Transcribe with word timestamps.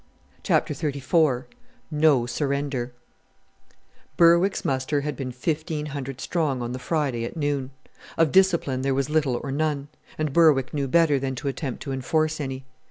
CHAPTER 0.41 0.73
XXXIV 0.73 1.45
NO 1.91 2.25
SURRENDER 2.25 2.91
Berwick's 4.17 4.65
muster 4.65 5.01
had 5.01 5.15
been 5.15 5.31
fifteen 5.31 5.85
hundred 5.85 6.19
strong 6.19 6.63
on 6.63 6.71
the 6.71 6.79
Friday 6.79 7.23
at 7.23 7.37
noon. 7.37 7.69
Of 8.17 8.31
discipline 8.31 8.81
there 8.81 8.95
was 8.95 9.11
little 9.11 9.39
or 9.43 9.51
none, 9.51 9.89
and 10.17 10.33
Berwick 10.33 10.73
knew 10.73 10.87
better 10.87 11.19
than 11.19 11.35
to 11.35 11.47
attempt 11.47 11.83
to 11.83 11.91
enforce 11.91 12.41
any. 12.41 12.65